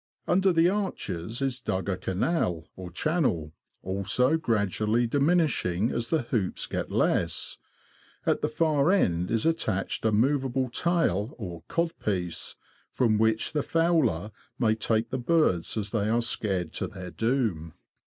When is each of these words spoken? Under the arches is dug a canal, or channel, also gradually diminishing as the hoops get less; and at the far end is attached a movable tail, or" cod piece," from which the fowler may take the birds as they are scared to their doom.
Under 0.27 0.51
the 0.51 0.67
arches 0.67 1.43
is 1.43 1.61
dug 1.61 1.87
a 1.87 1.95
canal, 1.95 2.65
or 2.75 2.89
channel, 2.89 3.53
also 3.83 4.35
gradually 4.35 5.05
diminishing 5.05 5.91
as 5.91 6.07
the 6.07 6.23
hoops 6.23 6.65
get 6.65 6.89
less; 6.91 7.59
and 8.25 8.33
at 8.33 8.41
the 8.41 8.49
far 8.49 8.91
end 8.91 9.29
is 9.29 9.45
attached 9.45 10.03
a 10.03 10.11
movable 10.11 10.71
tail, 10.71 11.35
or" 11.37 11.61
cod 11.67 11.91
piece," 12.03 12.55
from 12.89 13.19
which 13.19 13.53
the 13.53 13.61
fowler 13.61 14.31
may 14.57 14.73
take 14.73 15.11
the 15.11 15.19
birds 15.19 15.77
as 15.77 15.91
they 15.91 16.09
are 16.09 16.21
scared 16.23 16.73
to 16.73 16.87
their 16.87 17.11
doom. 17.11 17.73